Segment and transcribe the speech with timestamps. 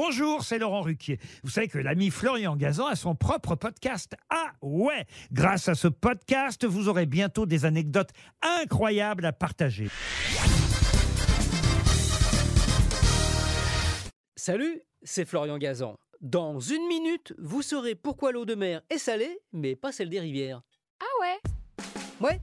[0.00, 1.18] Bonjour, c'est Laurent Ruquier.
[1.42, 4.14] Vous savez que l'ami Florian Gazan a son propre podcast.
[4.30, 9.88] Ah ouais Grâce à ce podcast, vous aurez bientôt des anecdotes incroyables à partager.
[14.36, 15.96] Salut, c'est Florian Gazan.
[16.20, 20.20] Dans une minute, vous saurez pourquoi l'eau de mer est salée, mais pas celle des
[20.20, 20.62] rivières.
[21.00, 21.50] Ah ouais
[22.20, 22.40] Ouais,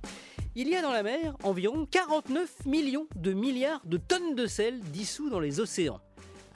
[0.56, 4.82] il y a dans la mer environ 49 millions de milliards de tonnes de sel
[4.82, 6.02] dissous dans les océans.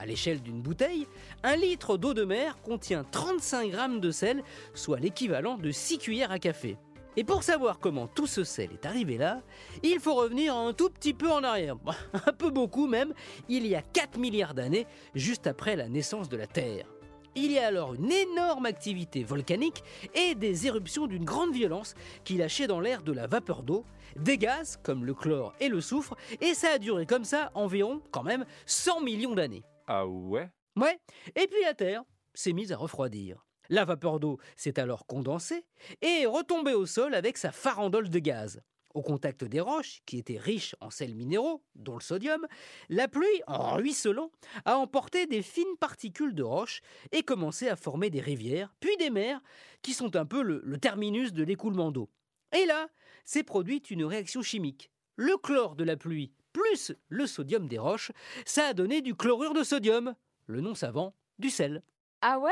[0.00, 1.06] À l'échelle d'une bouteille,
[1.42, 6.30] un litre d'eau de mer contient 35 grammes de sel, soit l'équivalent de 6 cuillères
[6.30, 6.78] à café.
[7.18, 9.42] Et pour savoir comment tout ce sel est arrivé là,
[9.82, 11.76] il faut revenir un tout petit peu en arrière,
[12.14, 13.12] un peu beaucoup même,
[13.50, 16.86] il y a 4 milliards d'années, juste après la naissance de la Terre.
[17.34, 21.94] Il y a alors une énorme activité volcanique et des éruptions d'une grande violence
[22.24, 23.84] qui lâchaient dans l'air de la vapeur d'eau,
[24.16, 28.00] des gaz comme le chlore et le soufre, et ça a duré comme ça environ
[28.10, 29.62] quand même 100 millions d'années.
[29.92, 30.48] Ah ouais?
[30.76, 31.00] Ouais,
[31.34, 33.44] et puis la Terre s'est mise à refroidir.
[33.68, 35.66] La vapeur d'eau s'est alors condensée
[36.00, 38.62] et est retombée au sol avec sa farandole de gaz.
[38.94, 42.46] Au contact des roches, qui étaient riches en sels minéraux, dont le sodium,
[42.88, 44.30] la pluie, en ruisselant,
[44.64, 49.10] a emporté des fines particules de roches et commencé à former des rivières, puis des
[49.10, 49.40] mers,
[49.82, 52.12] qui sont un peu le, le terminus de l'écoulement d'eau.
[52.56, 52.90] Et là,
[53.24, 54.92] s'est produite une réaction chimique.
[55.16, 58.12] Le chlore de la pluie plus le sodium des roches,
[58.44, 60.14] ça a donné du chlorure de sodium,
[60.46, 61.82] le nom savant du sel.
[62.20, 62.50] Ah ouais?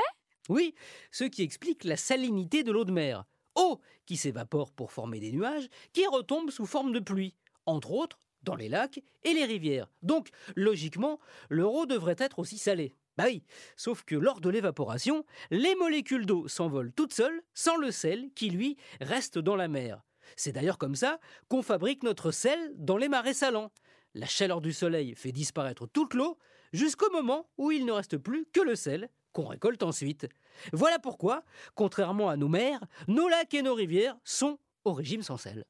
[0.48, 0.74] Oui,
[1.10, 3.24] ce qui explique la salinité de l'eau de mer.
[3.54, 7.34] Eau qui s'évapore pour former des nuages, qui retombent sous forme de pluie,
[7.66, 9.90] entre autres dans les lacs et les rivières.
[10.02, 11.18] Donc, logiquement,
[11.50, 12.94] l'eau devrait être aussi salé.
[13.16, 13.42] Bah oui,
[13.76, 18.48] sauf que lors de l'évaporation, les molécules d'eau s'envolent toutes seules, sans le sel qui,
[18.48, 20.02] lui, reste dans la mer.
[20.36, 23.72] C'est d'ailleurs comme ça qu'on fabrique notre sel dans les marais salants.
[24.18, 26.38] La chaleur du soleil fait disparaître toute l'eau
[26.72, 30.26] jusqu'au moment où il ne reste plus que le sel qu'on récolte ensuite.
[30.72, 31.44] Voilà pourquoi,
[31.76, 35.64] contrairement à nos mers, nos lacs et nos rivières sont au régime sans sel.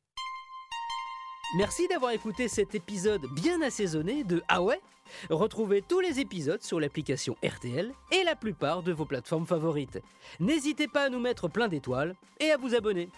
[1.58, 4.80] Merci d'avoir écouté cet épisode bien assaisonné de Ah ouais
[5.28, 10.00] Retrouvez tous les épisodes sur l'application RTL et la plupart de vos plateformes favorites.
[10.40, 13.10] N'hésitez pas à nous mettre plein d'étoiles et à vous abonner.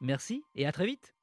[0.00, 1.15] Merci et à très vite